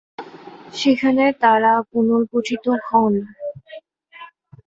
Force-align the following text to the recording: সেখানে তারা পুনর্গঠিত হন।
সেখানে 0.73 1.23
তারা 1.41 1.73
পুনর্গঠিত 1.89 2.65
হন। 2.85 3.13